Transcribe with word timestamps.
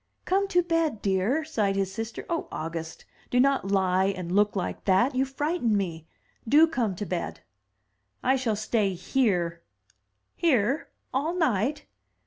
""Come 0.25 0.47
to 0.47 0.63
bed, 0.63 1.03
dear," 1.03 1.45
sighed 1.45 1.75
his 1.75 1.93
sister. 1.93 2.25
"Oh, 2.27 2.47
August, 2.51 3.05
do 3.29 3.39
not 3.39 3.69
lie 3.69 4.05
and 4.05 4.31
look 4.31 4.55
like 4.55 4.85
that! 4.85 5.13
you 5.13 5.25
frighten 5.25 5.77
me. 5.77 6.07
Do 6.49 6.65
come 6.65 6.95
to 6.95 7.05
bed." 7.05 7.41
"I 8.23 8.35
shall 8.35 8.55
stay 8.55 8.95
here." 8.95 9.61
"Here! 10.35 10.89
all 11.13 11.35
night!" 11.35 11.85